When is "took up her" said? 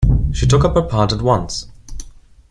0.47-0.81